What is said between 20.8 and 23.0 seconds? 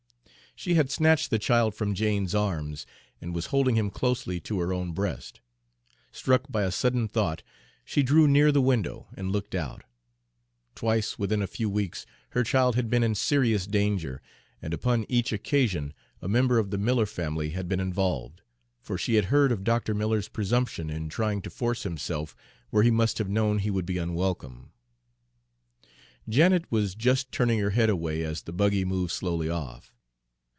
in trying to force himself where he